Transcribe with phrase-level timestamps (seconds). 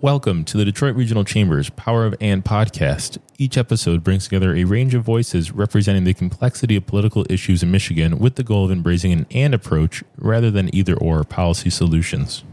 [0.00, 3.18] Welcome to the Detroit Regional Chamber's Power of And podcast.
[3.36, 7.72] Each episode brings together a range of voices representing the complexity of political issues in
[7.72, 12.44] Michigan with the goal of embracing an and approach rather than either or policy solutions.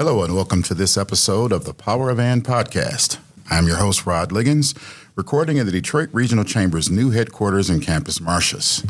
[0.00, 3.18] Hello, and welcome to this episode of the Power of And podcast.
[3.48, 4.74] I'm your host, Rod Liggons,
[5.14, 8.82] recording in the Detroit Regional Chamber's new headquarters in Campus Martius.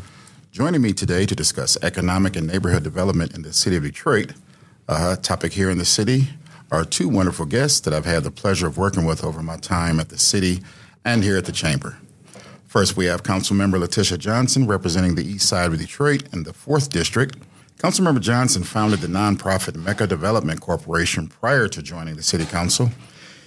[0.55, 4.35] Joining me today to discuss economic and neighborhood development in the city of Detroit,
[4.87, 6.29] a hot topic here in the city,
[6.71, 9.99] are two wonderful guests that I've had the pleasure of working with over my time
[9.99, 10.61] at the city
[11.05, 11.99] and here at the Chamber.
[12.69, 16.89] First, we have Councilmember Latisha Johnson representing the east side of Detroit in the 4th
[16.89, 17.37] District.
[17.79, 22.91] Councilmember Johnson founded the nonprofit Mecca Development Corporation prior to joining the City Council.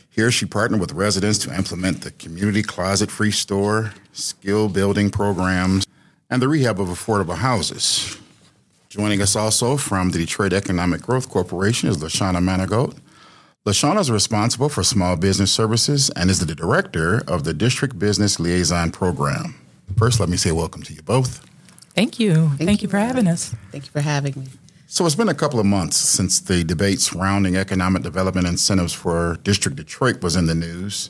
[0.09, 5.87] Here, she partnered with residents to implement the community closet free store, skill building programs,
[6.29, 8.17] and the rehab of affordable houses.
[8.89, 12.97] Joining us also from the Detroit Economic Growth Corporation is Lashawna Manigault.
[13.65, 18.39] Lashawna is responsible for small business services and is the director of the District Business
[18.39, 19.55] Liaison Program.
[19.97, 21.45] First, let me say welcome to you both.
[21.93, 22.33] Thank you.
[22.33, 23.55] Thank, Thank you, for having us.
[23.71, 24.47] Thank you for having me.
[24.87, 29.37] So it's been a couple of months since the debate surrounding economic development incentives for
[29.43, 31.09] District Detroit was in the news.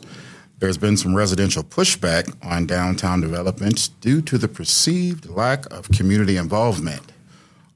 [0.59, 6.35] There's been some residential pushback on downtown developments due to the perceived lack of community
[6.35, 7.11] involvement,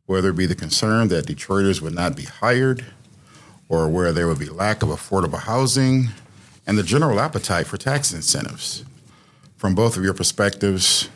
[0.07, 2.85] whether it be the concern that Detroiters would not be hired,
[3.69, 6.09] or where there would be lack of affordable housing,
[6.65, 8.83] and the general appetite for tax incentives.
[9.57, 11.07] From both of your perspectives,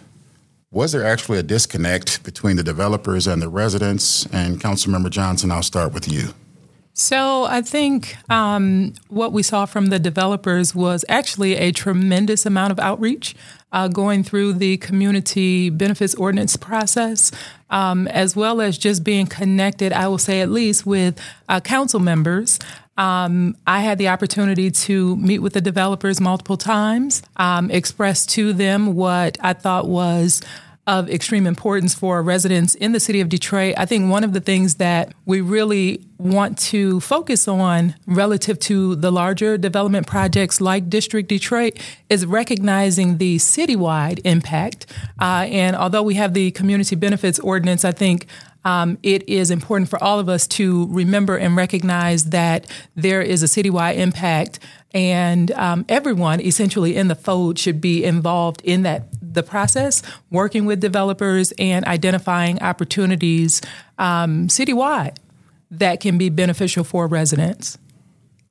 [0.69, 4.27] was there actually a disconnect between the developers and the residents?
[4.27, 6.35] And Councilmember Johnson, I'll start with you.
[6.97, 12.71] So I think um, what we saw from the developers was actually a tremendous amount
[12.71, 13.35] of outreach
[13.73, 17.33] uh, going through the community benefits ordinance process,
[17.69, 21.99] um, as well as just being connected, I will say at least, with uh, council
[21.99, 22.59] members.
[22.97, 28.53] Um, I had the opportunity to meet with the developers multiple times, um, express to
[28.53, 30.41] them what I thought was
[30.87, 33.73] of extreme importance for residents in the city of Detroit.
[33.77, 38.95] I think one of the things that we really want to focus on relative to
[38.95, 41.79] the larger development projects like District Detroit
[42.09, 44.85] is recognizing the citywide impact.
[45.19, 48.27] Uh, and although we have the community benefits ordinance, I think
[48.65, 53.43] um, it is important for all of us to remember and recognize that there is
[53.43, 54.59] a citywide impact,
[54.93, 60.65] and um, everyone essentially in the fold should be involved in that the process, working
[60.65, 63.61] with developers and identifying opportunities
[63.97, 65.17] um, citywide
[65.69, 67.77] that can be beneficial for residents.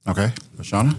[0.07, 0.97] Okay, Lashawna.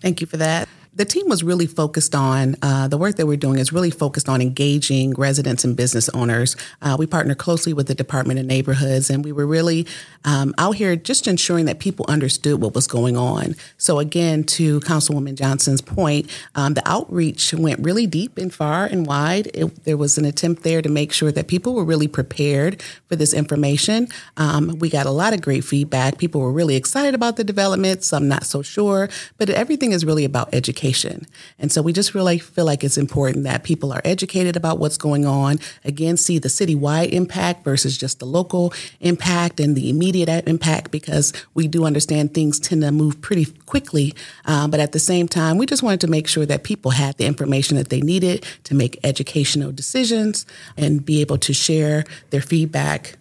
[0.00, 3.36] Thank you for that the team was really focused on uh, the work that we're
[3.36, 6.56] doing is really focused on engaging residents and business owners.
[6.82, 9.86] Uh, we partner closely with the Department of Neighborhoods, and we were really
[10.24, 13.56] um, out here just ensuring that people understood what was going on.
[13.76, 19.06] So, again, to Councilwoman Johnson's point, um, the outreach went really deep and far and
[19.06, 19.50] wide.
[19.52, 23.16] It, there was an attempt there to make sure that people were really prepared for
[23.16, 24.08] this information.
[24.36, 26.18] Um, we got a lot of great feedback.
[26.18, 30.24] People were really excited about the development, some not so sure, but everything is really
[30.24, 31.26] about education education.
[31.58, 34.96] And so we just really feel like it's important that people are educated about what's
[34.96, 35.58] going on.
[35.84, 41.32] Again, see the citywide impact versus just the local impact and the immediate impact because
[41.54, 44.14] we do understand things tend to move pretty quickly.
[44.44, 47.16] Um, but at the same time, we just wanted to make sure that people had
[47.16, 50.46] the information that they needed to make educational decisions
[50.76, 53.16] and be able to share their feedback.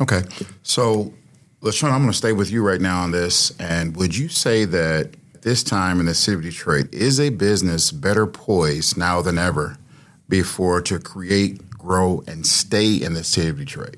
[0.00, 0.22] Okay.
[0.62, 1.12] So,
[1.62, 3.54] LaShawn, I'm going to stay with you right now on this.
[3.60, 5.10] And would you say that
[5.42, 9.76] this time in the city of Detroit, is a business better poised now than ever
[10.28, 13.96] before to create, grow, and stay in the city of Detroit?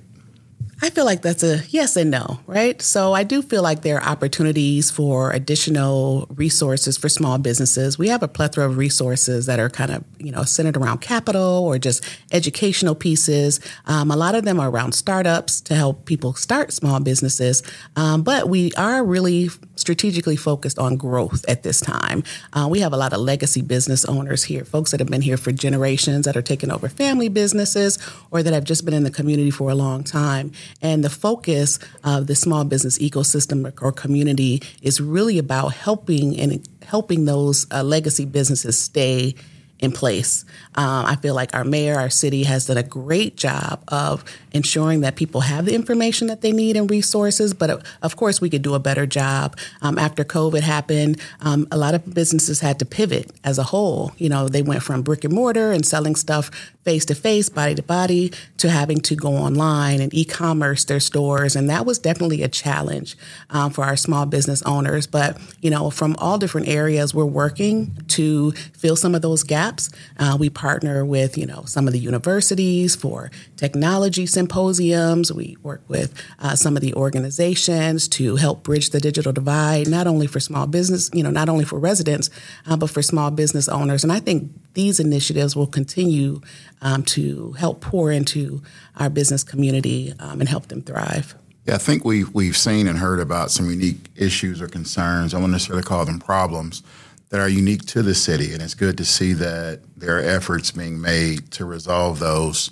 [0.84, 2.82] I feel like that's a yes and no, right?
[2.82, 8.00] So I do feel like there are opportunities for additional resources for small businesses.
[8.00, 11.64] We have a plethora of resources that are kind of, you know, centered around capital
[11.64, 13.60] or just educational pieces.
[13.86, 17.62] Um, a lot of them are around startups to help people start small businesses.
[17.94, 19.50] Um, but we are really
[19.82, 22.22] strategically focused on growth at this time.
[22.52, 25.36] Uh, we have a lot of legacy business owners here, folks that have been here
[25.36, 27.98] for generations that are taking over family businesses
[28.30, 30.52] or that have just been in the community for a long time.
[30.80, 36.66] And the focus of the small business ecosystem or community is really about helping and
[36.84, 39.34] helping those uh, legacy businesses stay
[39.82, 40.44] in place.
[40.76, 45.00] Um, I feel like our mayor, our city has done a great job of ensuring
[45.00, 47.52] that people have the information that they need and resources.
[47.52, 49.58] But uh, of course, we could do a better job.
[49.82, 54.12] Um, after COVID happened, um, a lot of businesses had to pivot as a whole.
[54.18, 56.50] You know, they went from brick and mortar and selling stuff
[56.84, 61.00] face to face, body to body, to having to go online and e commerce their
[61.00, 61.56] stores.
[61.56, 63.16] And that was definitely a challenge
[63.50, 65.06] um, for our small business owners.
[65.06, 69.71] But, you know, from all different areas, we're working to fill some of those gaps.
[70.18, 75.32] Uh, we partner with, you know, some of the universities for technology symposiums.
[75.32, 80.06] We work with uh, some of the organizations to help bridge the digital divide, not
[80.06, 82.30] only for small business, you know, not only for residents,
[82.66, 84.04] uh, but for small business owners.
[84.04, 86.40] And I think these initiatives will continue
[86.80, 88.62] um, to help pour into
[88.96, 91.34] our business community um, and help them thrive.
[91.66, 95.32] Yeah, I think we've, we've seen and heard about some unique issues or concerns.
[95.32, 96.82] I won't necessarily call them problems
[97.32, 98.52] that are unique to the city.
[98.52, 102.70] And it's good to see that there are efforts being made to resolve those.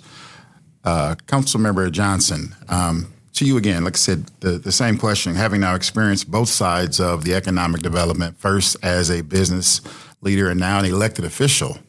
[0.83, 5.61] Uh, Councilmember Johnson, um, to you again, like I said, the, the same question, having
[5.61, 9.81] now experienced both sides of the economic development, first as a business
[10.21, 11.79] leader and now an elected official,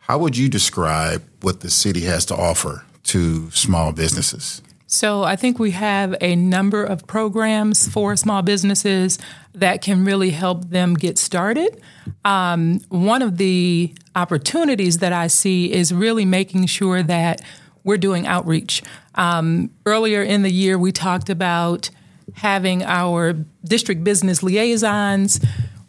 [0.00, 4.60] how would you describe what the city has to offer to small businesses?
[4.86, 9.18] So, I think we have a number of programs for small businesses
[9.54, 11.80] that can really help them get started.
[12.24, 17.42] Um, one of the opportunities that I see is really making sure that
[17.84, 18.82] we're doing outreach.
[19.14, 21.90] Um, earlier in the year, we talked about
[22.34, 25.40] having our district business liaisons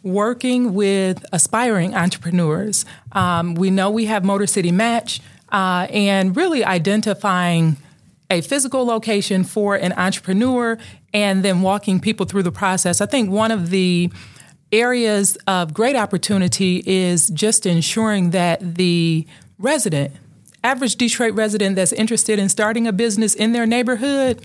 [0.02, 2.84] working with aspiring entrepreneurs.
[3.12, 5.20] Um, we know we have Motor City Match
[5.50, 7.76] uh, and really identifying
[8.30, 10.78] a physical location for an entrepreneur
[11.12, 13.00] and then walking people through the process.
[13.00, 14.10] I think one of the
[14.70, 19.26] areas of great opportunity is just ensuring that the
[19.58, 20.14] resident
[20.64, 24.40] average Detroit resident that's interested in starting a business in their neighborhood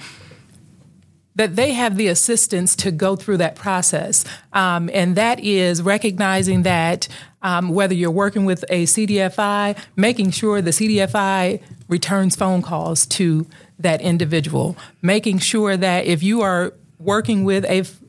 [1.35, 4.25] that they have the assistance to go through that process.
[4.53, 7.07] Um, and that is recognizing that
[7.43, 13.45] um, whether you're working with a CDFI, making sure the CDFI returns phone calls to
[13.79, 17.99] that individual, making sure that if you are working with a f-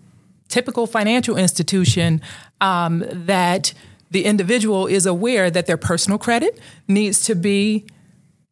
[0.48, 2.20] typical financial institution,
[2.60, 3.74] um, that
[4.10, 7.84] the individual is aware that their personal credit needs to be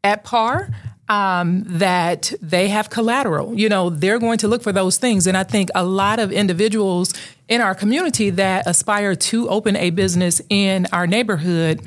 [0.05, 0.69] at par,
[1.09, 3.55] um, that they have collateral.
[3.59, 5.27] You know, they're going to look for those things.
[5.27, 7.15] And I think a lot of individuals
[7.49, 11.81] in our community that aspire to open a business in our neighborhood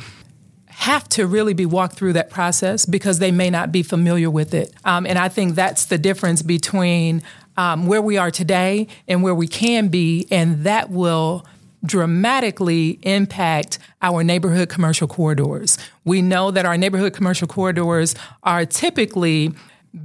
[0.79, 4.53] have to really be walked through that process because they may not be familiar with
[4.53, 4.73] it.
[4.85, 7.21] Um, and I think that's the difference between
[7.57, 11.45] um, where we are today and where we can be, and that will
[11.83, 15.77] dramatically impact our neighborhood commercial corridors.
[16.05, 19.51] We know that our neighborhood commercial corridors are typically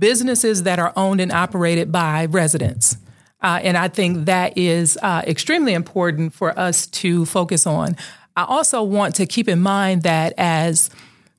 [0.00, 2.96] businesses that are owned and operated by residents.
[3.40, 7.94] Uh, and I think that is uh, extremely important for us to focus on.
[8.36, 10.90] I also want to keep in mind that as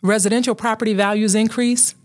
[0.02, 1.96] residential property values increase,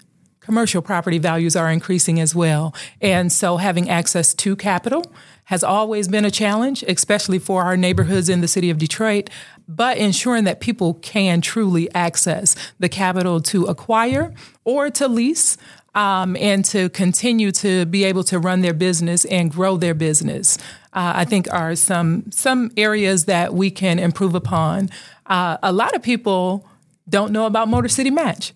[0.40, 2.74] commercial property values are increasing as well.
[3.00, 5.12] And so having access to capital
[5.44, 9.30] has always been a challenge, especially for our neighborhoods in the city of Detroit,
[9.68, 14.34] but ensuring that people can truly access the capital to acquire
[14.64, 15.56] or to lease.
[15.92, 20.56] Um, and to continue to be able to run their business and grow their business,
[20.92, 24.90] uh, I think are some some areas that we can improve upon.
[25.26, 26.66] Uh, a lot of people
[27.08, 28.52] don't know about Motor City Match.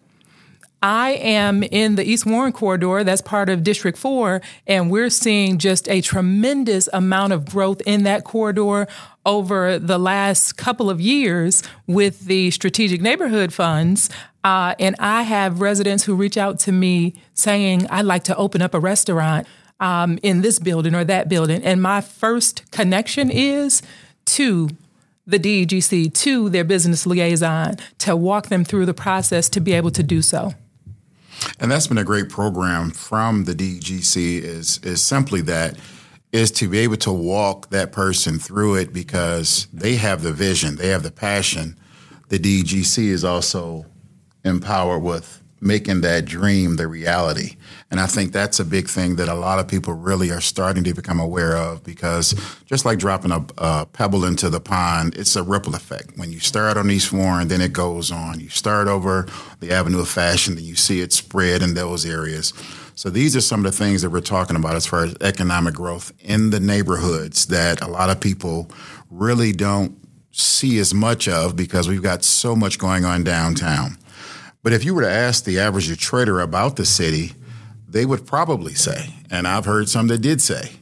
[0.82, 5.56] I am in the East Warren corridor, that's part of District 4, and we're seeing
[5.56, 8.86] just a tremendous amount of growth in that corridor
[9.24, 14.10] over the last couple of years with the strategic neighborhood funds.
[14.44, 18.60] Uh, and I have residents who reach out to me saying, I'd like to open
[18.60, 19.46] up a restaurant
[19.80, 21.62] um, in this building or that building.
[21.62, 23.82] And my first connection is
[24.26, 24.70] to
[25.26, 29.90] the DEGC, to their business liaison, to walk them through the process to be able
[29.90, 30.52] to do so.
[31.58, 35.76] And that's been a great program from the DGC is is simply that
[36.32, 40.76] is to be able to walk that person through it because they have the vision,
[40.76, 41.78] they have the passion.
[42.28, 43.86] The DGC is also
[44.44, 47.56] empowered with making that dream the reality.
[47.90, 50.84] And I think that's a big thing that a lot of people really are starting
[50.84, 52.34] to become aware of because
[52.66, 56.16] just like dropping a, a pebble into the pond, it's a ripple effect.
[56.16, 58.40] When you start on East Warren, then it goes on.
[58.40, 59.26] You start over
[59.60, 62.52] the Avenue of Fashion, then you see it spread in those areas.
[62.96, 65.74] So these are some of the things that we're talking about as far as economic
[65.74, 68.70] growth in the neighborhoods that a lot of people
[69.10, 69.98] really don't
[70.30, 73.96] see as much of because we've got so much going on downtown.
[74.64, 77.32] But if you were to ask the average trader about the city,
[77.86, 80.72] they would probably say, and I've heard some that did say,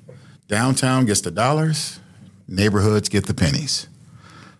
[0.47, 1.99] downtown gets the dollars,
[2.47, 3.89] neighborhoods get the pennies.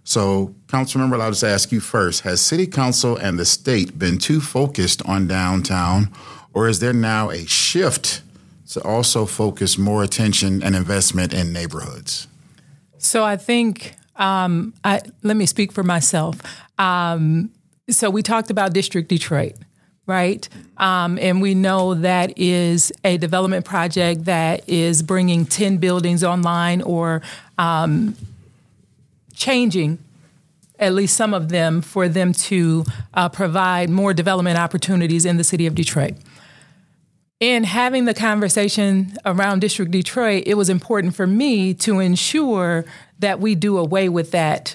[0.03, 4.41] So, Councilmember, I'll just ask you first Has City Council and the state been too
[4.41, 6.13] focused on downtown,
[6.53, 8.23] or is there now a shift
[8.71, 12.27] to also focus more attention and investment in neighborhoods?
[12.99, 16.41] So, I think, um, I, let me speak for myself.
[16.77, 17.53] Um,
[17.91, 19.55] so, we talked about District Detroit
[20.07, 20.49] right?
[20.79, 26.83] Um, and we know that is a development project that is bringing 10 buildings online
[26.83, 27.23] or
[27.57, 28.17] um,
[29.35, 29.99] changing
[30.79, 32.85] at least some of them for them to
[33.15, 36.15] uh, provide more development opportunities in the city of Detroit.
[37.39, 42.85] In having the conversation around District Detroit, it was important for me to ensure
[43.21, 44.75] that we do away with that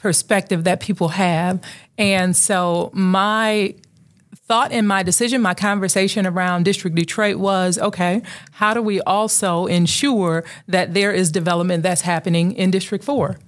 [0.00, 1.62] perspective that people have.
[1.98, 3.74] And so my
[4.34, 9.66] thought in my decision, my conversation around District Detroit was okay, how do we also
[9.66, 13.38] ensure that there is development that's happening in District 4?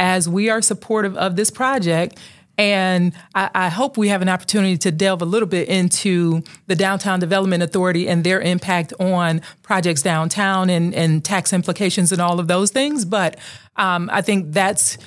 [0.00, 2.18] as we are supportive of this project.
[2.56, 6.74] And I, I, hope we have an opportunity to delve a little bit into the
[6.74, 12.40] Downtown Development Authority and their impact on projects downtown and, and tax implications and all
[12.40, 13.04] of those things.
[13.04, 13.38] But
[13.76, 14.98] um, I think that's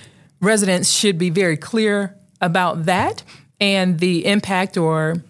[0.43, 3.23] residents should be very clear about that
[3.59, 5.23] and the impact, or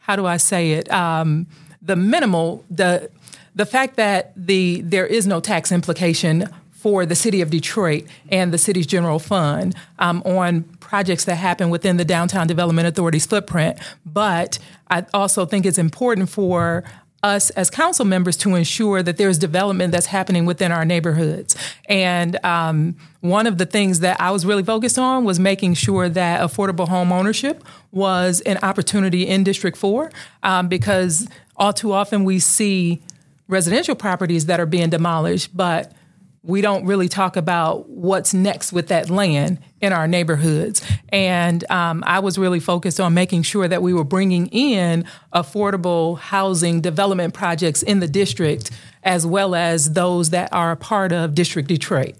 [0.00, 0.90] how do I say it?
[0.90, 1.46] Um,
[1.82, 3.10] the minimal the
[3.54, 8.52] the fact that the there is no tax implication for the city of Detroit and
[8.52, 13.78] the city's general fund um, on projects that happen within the Downtown Development Authority's footprint.
[14.06, 14.58] But
[14.90, 16.84] I also think it's important for
[17.22, 21.56] us as council members to ensure that there's development that's happening within our neighborhoods.
[21.88, 26.08] And um, one of the things that I was really focused on was making sure
[26.08, 27.62] that affordable home ownership
[27.92, 30.10] was an opportunity in District 4
[30.42, 33.02] um, because all too often we see
[33.48, 35.92] residential properties that are being demolished, but
[36.42, 40.82] we don't really talk about what's next with that land in our neighborhoods.
[41.10, 45.04] And um, I was really focused on making sure that we were bringing in
[45.34, 48.70] affordable housing development projects in the district,
[49.02, 52.14] as well as those that are a part of District Detroit.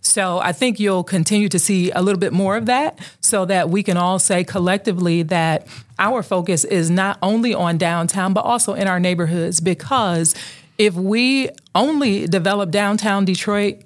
[0.00, 3.68] So I think you'll continue to see a little bit more of that so that
[3.68, 5.66] we can all say collectively that
[5.98, 10.34] our focus is not only on downtown, but also in our neighborhoods because
[10.78, 13.82] if we only develop downtown Detroit,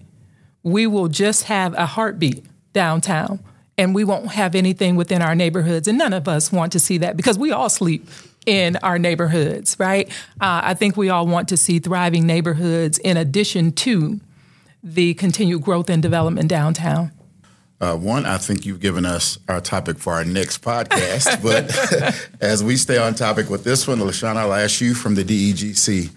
[0.62, 3.40] we will just have a heartbeat downtown
[3.78, 5.88] and we won't have anything within our neighborhoods.
[5.88, 8.06] And none of us want to see that because we all sleep
[8.44, 10.08] in our neighborhoods, right?
[10.40, 14.20] Uh, I think we all want to see thriving neighborhoods in addition to
[14.82, 17.12] the continued growth and development downtown.
[17.80, 21.42] Uh, one, I think you've given us our topic for our next podcast.
[21.42, 25.24] but as we stay on topic with this one, LaShawn, I'll ask you from the
[25.24, 26.10] DEGC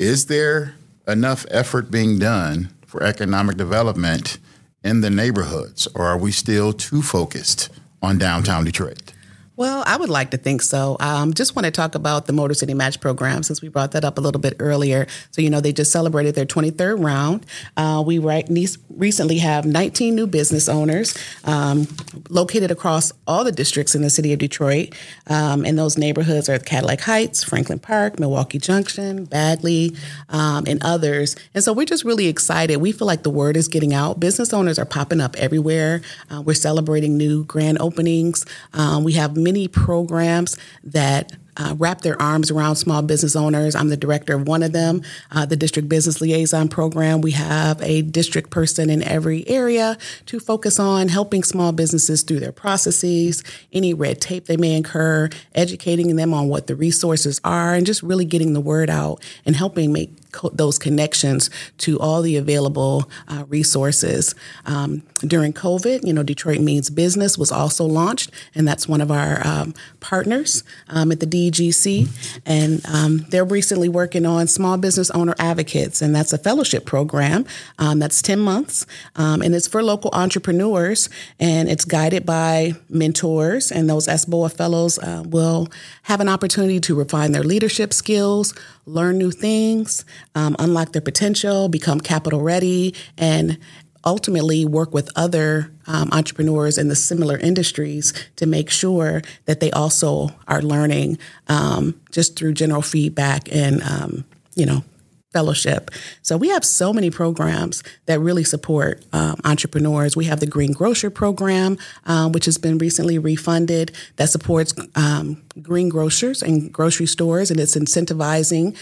[0.00, 0.74] is there
[1.06, 4.38] enough effort being done for economic development
[4.82, 7.68] in the neighborhoods, or are we still too focused
[8.02, 9.12] on downtown Detroit?
[9.60, 10.96] Well, I would like to think so.
[11.00, 14.06] Um, just want to talk about the Motor City Match program since we brought that
[14.06, 15.06] up a little bit earlier.
[15.32, 17.44] So, you know, they just celebrated their 23rd round.
[17.76, 18.48] Uh, we right,
[18.88, 21.14] recently have 19 new business owners
[21.44, 21.86] um,
[22.30, 24.94] located across all the districts in the city of Detroit.
[25.26, 29.94] Um, and those neighborhoods are Cadillac Heights, Franklin Park, Milwaukee Junction, Bagley,
[30.30, 31.36] um, and others.
[31.52, 32.78] And so we're just really excited.
[32.78, 34.20] We feel like the word is getting out.
[34.20, 36.00] Business owners are popping up everywhere.
[36.30, 38.46] Uh, we're celebrating new grand openings.
[38.72, 43.74] Um, we have many many programs that uh, wrap their arms around small business owners.
[43.74, 47.20] I'm the director of one of them, uh, the District Business Liaison Program.
[47.20, 52.40] We have a district person in every area to focus on helping small businesses through
[52.40, 53.42] their processes,
[53.72, 58.02] any red tape they may incur, educating them on what the resources are, and just
[58.02, 63.10] really getting the word out and helping make co- those connections to all the available
[63.28, 64.34] uh, resources.
[64.66, 69.10] Um, during COVID, you know, Detroit Means Business was also launched, and that's one of
[69.10, 72.08] our um, partners um, at the DGC.
[72.44, 77.46] And um, they're recently working on Small Business Owner Advocates, and that's a fellowship program
[77.78, 83.72] um, that's 10 months, um, and it's for local entrepreneurs, and it's guided by mentors,
[83.72, 85.68] and those SBOA fellows uh, will
[86.02, 88.54] have an opportunity to refine their leadership skills,
[88.86, 90.04] learn new things,
[90.34, 93.58] um, unlock their potential, become capital ready, and
[94.04, 99.70] ultimately work with other um, entrepreneurs in the similar industries to make sure that they
[99.72, 104.84] also are learning um, just through general feedback and um, you know
[105.32, 105.92] fellowship.
[106.22, 110.16] So we have so many programs that really support um, entrepreneurs.
[110.16, 115.40] We have the Green Grocer program, um, which has been recently refunded, that supports um,
[115.62, 118.76] green grocers and grocery stores, and it's incentivizing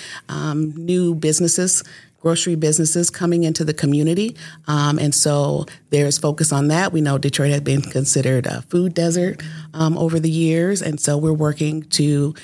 [0.77, 1.85] new businesses.
[2.21, 4.37] Grocery businesses coming into the community.
[4.67, 6.93] Um, and so there's focus on that.
[6.93, 10.83] We know Detroit has been considered a food desert um, over the years.
[10.83, 12.35] And so we're working to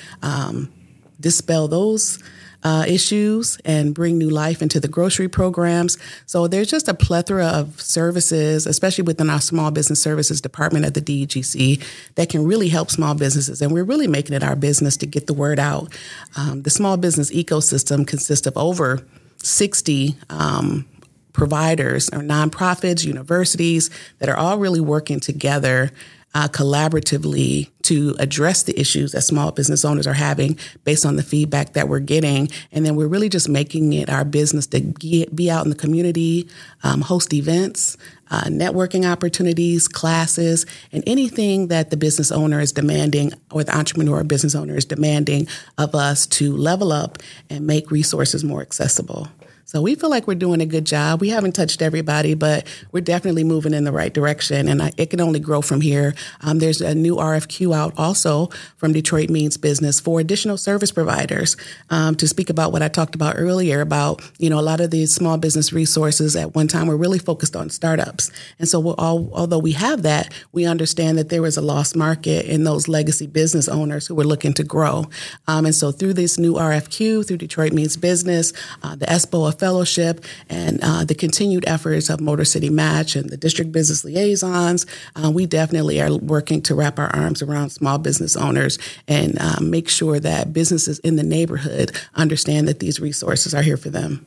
[1.19, 2.23] dispel those
[2.65, 5.99] uh, issues and bring new life into the grocery programs.
[6.25, 10.95] So there's just a plethora of services, especially within our small business services department at
[10.95, 11.83] the DEGC,
[12.15, 13.61] that can really help small businesses.
[13.61, 15.93] And we're really making it our business to get the word out.
[16.35, 19.05] Um, the small business ecosystem consists of over
[19.45, 20.85] 60 um,
[21.33, 25.91] providers or nonprofits, universities that are all really working together
[26.35, 31.23] uh, collaboratively to address the issues that small business owners are having based on the
[31.23, 32.49] feedback that we're getting.
[32.73, 35.77] And then we're really just making it our business to get, be out in the
[35.77, 36.49] community,
[36.83, 37.95] um, host events,
[38.31, 44.19] uh, networking opportunities, classes, and anything that the business owner is demanding or the entrepreneur
[44.19, 45.47] or business owner is demanding
[45.77, 49.29] of us to level up and make resources more accessible.
[49.67, 51.21] So we feel like we're doing a good job.
[51.21, 55.19] We haven't touched everybody, but we're definitely moving in the right direction, and it can
[55.19, 56.13] only grow from here.
[56.41, 61.57] Um, there's a new RFQ out also from Detroit Means Business for additional service providers
[61.89, 64.91] um, to speak about what I talked about earlier about you know a lot of
[64.91, 69.31] these small business resources at one time were really focused on startups, and so all,
[69.33, 73.25] although we have that, we understand that there was a lost market in those legacy
[73.25, 75.05] business owners who were looking to grow,
[75.47, 78.53] um, and so through this new RFQ, through Detroit Means Business,
[78.83, 83.37] uh, the SBOA Fellowship and uh, the continued efforts of Motor City Match and the
[83.37, 84.85] district business liaisons,
[85.15, 89.59] uh, we definitely are working to wrap our arms around small business owners and uh,
[89.61, 94.25] make sure that businesses in the neighborhood understand that these resources are here for them.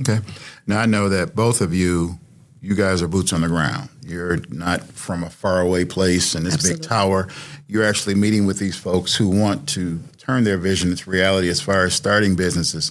[0.00, 0.18] Okay.
[0.66, 2.18] Now I know that both of you,
[2.60, 3.88] you guys are boots on the ground.
[4.02, 6.80] You're not from a faraway place in this Absolutely.
[6.80, 7.28] big tower.
[7.68, 11.60] You're actually meeting with these folks who want to turn their vision into reality as
[11.60, 12.90] far as starting businesses.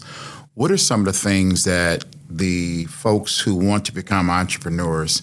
[0.56, 5.20] What are some of the things that the folks who want to become entrepreneurs,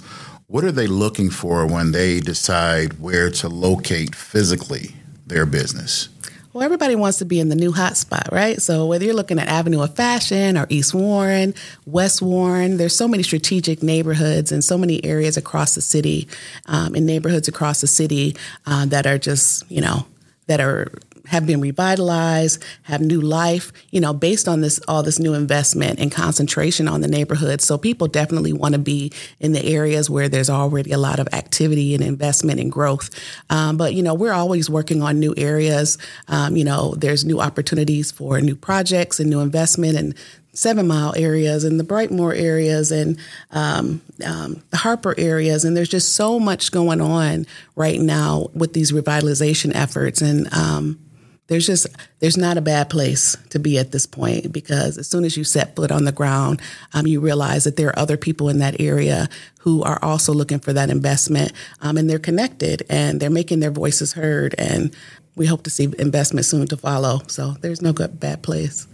[0.47, 4.95] what are they looking for when they decide where to locate physically
[5.27, 6.11] their business?
[6.53, 8.61] Well, everybody wants to be in the new hotspot, right?
[8.61, 11.55] So whether you're looking at Avenue of Fashion or East Warren,
[11.87, 16.29] West Warren, there's so many strategic neighborhoods and so many areas across the city,
[16.67, 20.05] um, and neighborhoods across the city uh, that are just, you know,
[20.47, 20.93] that are
[21.27, 26.01] have been revitalized, have new life, you know, based on this all this new investment
[26.01, 27.61] and concentration on the neighborhood.
[27.61, 31.29] So people definitely want to be in the areas where there's already a lot of
[31.33, 33.11] activity and investment and growth.
[33.51, 35.99] Um, but you know, we're always working on new areas.
[36.29, 40.15] Um, you know, there's new opportunities for new projects and new investment and
[40.55, 43.19] Seven Mile areas and the Brightmoor areas and
[43.53, 45.65] um, um, the Harper areas.
[45.65, 50.21] And there's just so much going on right now with these revitalization efforts.
[50.21, 50.99] And um,
[51.49, 51.87] there's just
[52.21, 55.45] there's not a bad place to be at this point because as soon as you
[55.45, 56.61] set foot on the ground,
[56.95, 59.29] um, you realize that there are other people in that area
[59.61, 63.71] who are also looking for that investment, um, and they're connected and they're making their
[63.71, 64.55] voices heard.
[64.59, 64.95] And
[65.37, 67.21] we hope to see investment soon to follow.
[67.27, 68.87] So there's no good bad place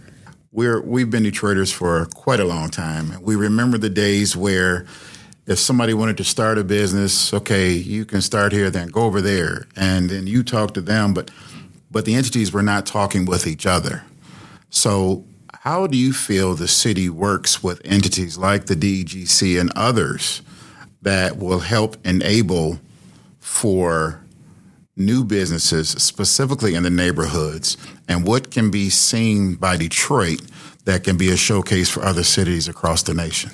[0.51, 3.21] we're we've been Detroiters for quite a long time.
[3.21, 4.85] We remember the days where
[5.45, 9.21] if somebody wanted to start a business, okay, you can start here, then go over
[9.21, 11.31] there, and then you talk to them, but
[11.91, 14.03] but the entities were not talking with each other.
[14.69, 20.41] So how do you feel the city works with entities like the DGC and others
[21.01, 22.79] that will help enable
[23.39, 24.23] for
[24.95, 30.41] new businesses, specifically in the neighborhoods, and what can be seen by Detroit
[30.85, 33.51] that can be a showcase for other cities across the nation?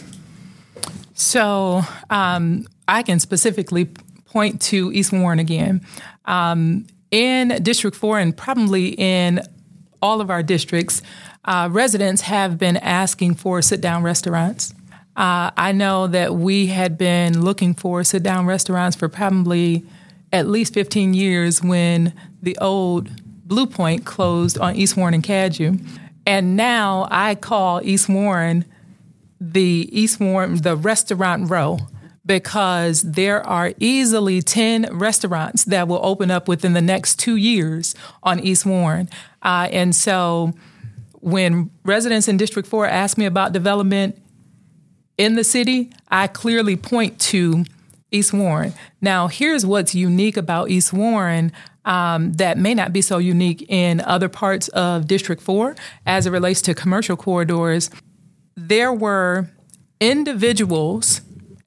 [1.14, 3.86] So um, I can specifically
[4.26, 5.82] point to East Warren again.
[6.26, 9.40] Um, in District 4 and probably in
[10.02, 11.02] all of our districts,
[11.46, 14.74] uh, residents have been asking for sit down restaurants.
[15.16, 19.86] Uh, I know that we had been looking for sit down restaurants for probably
[20.34, 23.10] at least 15 years when the old
[23.48, 25.78] Blue Point closed on East Warren and Cadieux.
[26.28, 28.66] And now I call East Warren
[29.40, 31.78] the East Warren, the restaurant row,
[32.26, 37.94] because there are easily 10 restaurants that will open up within the next two years
[38.24, 39.10] on East Warren.
[39.42, 40.54] Uh, and so
[41.14, 44.22] when residents in District 4 ask me about development
[45.18, 47.66] in the city, I clearly point to
[48.12, 48.74] East Warren.
[49.02, 51.52] Now, here's what's unique about East Warren
[51.86, 56.32] um, that may not be so unique in other parts of District 4 as it
[56.32, 57.90] relates to commercial corridors.
[58.58, 59.50] there were
[60.00, 61.22] individuals,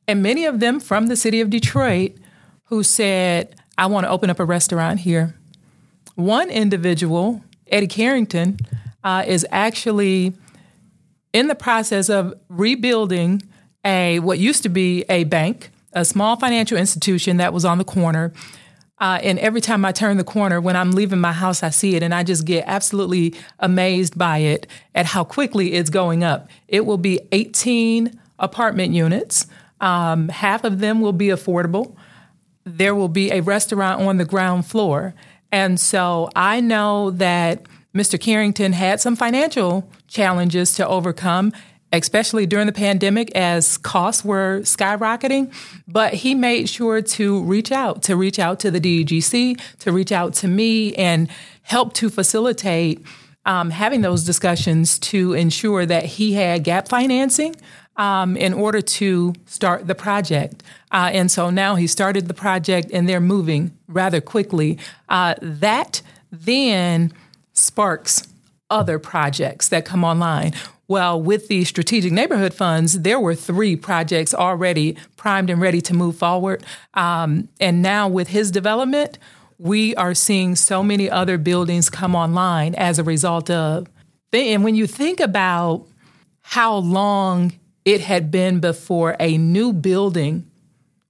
[0.09, 2.13] and many of them from the city of Detroit,
[2.65, 5.35] who said, I want to open up a restaurant here.
[6.15, 8.59] One individual, Eddie Carrington,
[9.05, 10.33] uh, is actually
[11.35, 13.43] in the process of rebuilding
[13.85, 17.85] a what used to be a bank, a small financial institution that was on the
[17.85, 18.33] corner.
[19.01, 21.95] Uh, and every time I turn the corner, when I'm leaving my house, I see
[21.95, 26.49] it, and I just get absolutely amazed by it at how quickly it's going up.
[26.67, 29.47] It will be 18 apartment units.
[29.81, 31.95] Um, half of them will be affordable.
[32.65, 35.15] There will be a restaurant on the ground floor.
[35.51, 37.63] And so I know that
[37.95, 38.21] Mr.
[38.21, 41.53] Carrington had some financial challenges to overcome,
[41.93, 45.53] especially during the pandemic as costs were skyrocketing.
[45.87, 50.13] But he made sure to reach out, to reach out to the DEGC, to reach
[50.13, 51.29] out to me and
[51.63, 53.03] help to facilitate
[53.47, 57.57] um, having those discussions to ensure that he had gap financing.
[57.99, 60.63] Um, in order to start the project.
[60.93, 64.79] Uh, and so now he started the project and they're moving rather quickly.
[65.09, 67.13] Uh, that then
[67.55, 68.29] sparks
[68.71, 70.53] other projects that come online.
[70.87, 75.95] Well, with the strategic neighborhood funds, there were three projects already primed and ready to
[75.95, 76.65] move forward.
[76.95, 79.19] Um, and now with his development,
[79.59, 83.87] we are seeing so many other buildings come online as a result of.
[84.33, 85.87] And when you think about
[86.41, 87.53] how long
[87.89, 90.47] it had been before a new building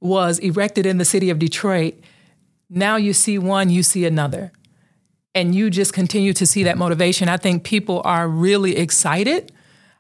[0.01, 1.95] was erected in the city of Detroit,
[2.71, 4.53] now you see one, you see another
[5.35, 7.29] and you just continue to see that motivation.
[7.29, 9.51] I think people are really excited.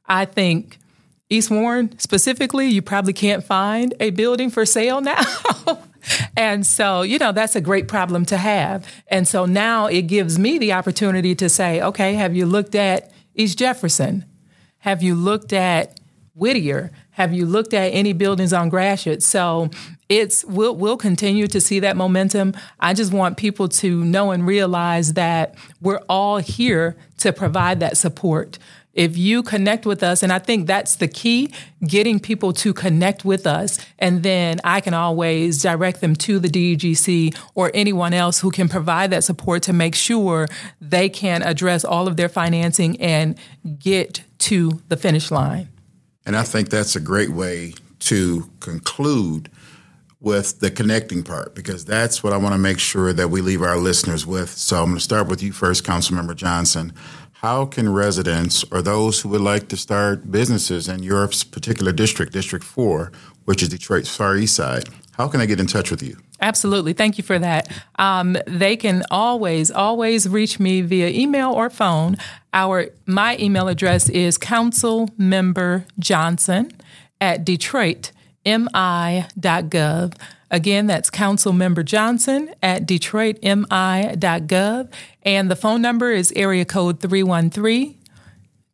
[0.06, 0.78] I think
[1.28, 5.20] East Warren specifically, you probably can't find a building for sale now.
[6.36, 8.86] and so, you know, that's a great problem to have.
[9.08, 13.10] And so now it gives me the opportunity to say, okay, have you looked at
[13.34, 14.24] East Jefferson?
[14.78, 15.97] Have you looked at
[16.38, 16.90] Whittier?
[17.10, 19.22] Have you looked at any buildings on Gratiot?
[19.22, 19.70] So
[20.08, 22.54] it's we'll we'll continue to see that momentum.
[22.78, 27.96] I just want people to know and realize that we're all here to provide that
[27.96, 28.58] support.
[28.94, 31.52] If you connect with us, and I think that's the key,
[31.86, 36.48] getting people to connect with us, and then I can always direct them to the
[36.48, 40.48] DEGC or anyone else who can provide that support to make sure
[40.80, 43.38] they can address all of their financing and
[43.78, 45.68] get to the finish line.
[46.28, 49.50] And I think that's a great way to conclude
[50.20, 53.62] with the connecting part because that's what I want to make sure that we leave
[53.62, 54.50] our listeners with.
[54.50, 56.92] So I'm going to start with you first, Councilmember Johnson.
[57.32, 62.34] How can residents or those who would like to start businesses in your particular district,
[62.34, 63.10] District 4,
[63.46, 66.18] which is Detroit's Far East Side, how can I get in touch with you?
[66.40, 66.92] Absolutely.
[66.92, 67.68] Thank you for that.
[67.96, 72.16] Um, they can always, always reach me via email or phone.
[72.52, 76.72] Our my email address is councilmemberjohnson
[77.20, 80.14] at detroitmi.gov.
[80.50, 84.88] Again, that's Councilmember Johnson at detroitmi.gov.
[85.22, 87.94] And the phone number is area code 313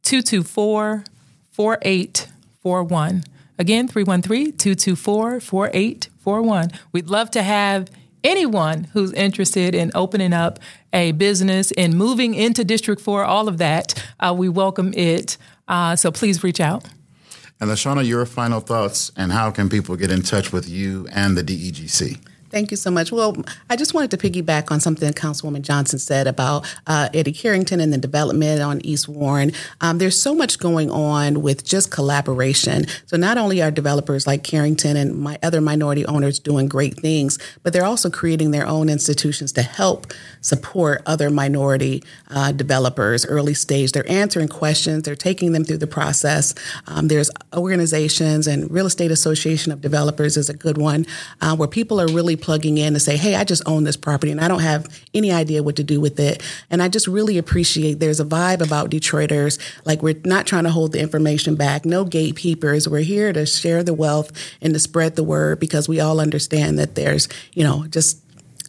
[0.03, 1.03] 224
[1.51, 3.25] 4841.
[3.59, 6.71] Again, 313 224 4841.
[6.93, 7.91] We'd love to have
[8.25, 10.59] anyone who's interested in opening up
[10.93, 14.03] a business and moving into District 4, all of that.
[14.19, 15.37] Uh, we welcome it.
[15.69, 16.85] Uh, so please reach out.
[17.61, 21.37] And Lashawna, your final thoughts and how can people get in touch with you and
[21.37, 22.19] the DEGC?
[22.55, 23.11] Thank you so much.
[23.11, 23.37] Well,
[23.69, 27.93] I just wanted to piggyback on something Councilwoman Johnson said about uh, Eddie Carrington and
[27.93, 29.51] the development on East Warren.
[29.81, 32.87] Um, there's so much going on with just collaboration.
[33.07, 37.41] So not only are developers like Carrington and my other minority owners doing great things,
[37.65, 43.55] but they're also creating their own institutions to help support other minority uh, developers early
[43.55, 43.91] stage.
[43.91, 45.03] They're answering questions.
[45.03, 46.55] They're taking them through the process.
[46.87, 51.05] Um, there's organizations and Real Estate Association of Developers is a good one
[51.41, 54.31] uh, where people are really plugging in to say, hey, I just own this property
[54.31, 56.43] and I don't have any idea what to do with it.
[56.69, 59.59] And I just really appreciate there's a vibe about Detroiters.
[59.87, 62.87] Like we're not trying to hold the information back, no gatekeepers.
[62.87, 64.31] We're here to share the wealth
[64.61, 68.21] and to spread the word because we all understand that there's, you know, just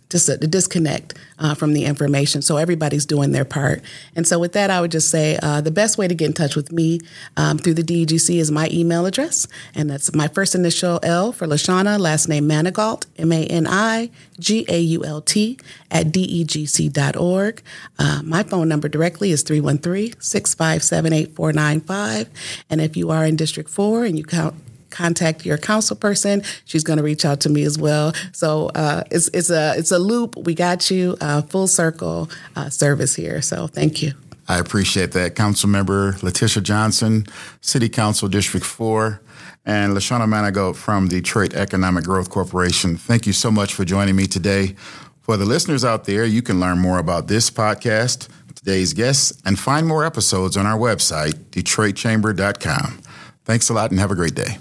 [0.09, 2.41] just a, a disconnect uh, from the information.
[2.41, 3.83] So everybody's doing their part.
[4.15, 6.33] And so with that, I would just say uh, the best way to get in
[6.33, 6.99] touch with me
[7.37, 11.47] um, through the DEGC is my email address, and that's my first initial L for
[11.47, 15.57] Lashawna, last name Manigault, M A N I G A U L T
[15.91, 17.61] at degc.org.
[17.99, 22.29] Uh, my phone number directly is 313 657 8495.
[22.69, 24.55] And if you are in District 4 and you count
[24.95, 26.41] contact your council person.
[26.65, 28.13] She's going to reach out to me as well.
[28.31, 30.35] So uh, it's it's a it's a loop.
[30.37, 33.41] We got you uh, full circle uh, service here.
[33.41, 34.13] So thank you.
[34.47, 35.35] I appreciate that.
[35.35, 37.25] Council Member Latisha Johnson,
[37.61, 39.19] City Council District 4,
[39.65, 42.95] and Lashawna Manigault from Detroit Economic Growth Corporation.
[42.95, 44.75] Thank you so much for joining me today.
[45.21, 49.57] For the listeners out there, you can learn more about this podcast, today's guests, and
[49.57, 53.01] find more episodes on our website, DetroitChamber.com.
[53.43, 54.59] Thanks a lot and have a great day.